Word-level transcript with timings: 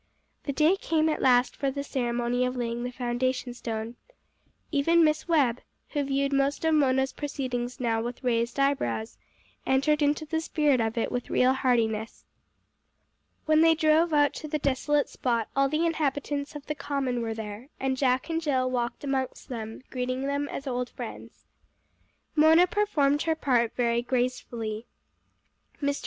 The 0.45 0.51
day 0.51 0.77
came 0.77 1.09
at 1.09 1.21
last 1.21 1.55
for 1.55 1.69
the 1.69 1.83
ceremony 1.83 2.43
of 2.43 2.55
laying 2.55 2.81
the 2.83 2.91
foundation 2.91 3.53
stone. 3.53 3.97
Even 4.71 5.03
Miss 5.03 5.27
Webb, 5.27 5.61
who 5.89 6.03
viewed 6.03 6.33
most 6.33 6.65
of 6.65 6.73
Mona's 6.73 7.13
proceedings 7.13 7.79
now 7.79 8.01
with 8.01 8.23
raised 8.23 8.59
eyebrows, 8.59 9.19
entered 9.63 10.01
into 10.01 10.25
the 10.25 10.41
spirit 10.41 10.81
of 10.81 10.97
it 10.97 11.11
with 11.11 11.29
real 11.29 11.53
heartiness. 11.53 12.25
When 13.45 13.61
they 13.61 13.75
drove 13.75 14.11
out 14.11 14.33
to 14.41 14.47
the 14.47 14.57
desolate 14.57 15.07
spot 15.07 15.49
all 15.55 15.69
the 15.69 15.85
inhabitants 15.85 16.55
of 16.55 16.65
the 16.65 16.73
Common 16.73 17.21
were 17.21 17.35
there, 17.35 17.69
and 17.79 17.95
Jack 17.95 18.27
and 18.27 18.41
Jill 18.41 18.71
walked 18.71 19.03
amongst 19.03 19.49
them, 19.49 19.83
greeting 19.91 20.23
them 20.25 20.49
as 20.49 20.65
old 20.65 20.89
friends. 20.89 21.45
Mona 22.35 22.65
performed 22.65 23.21
her 23.21 23.35
part 23.35 23.75
very 23.75 24.01
gracefully. 24.01 24.87
Mr. 25.79 25.99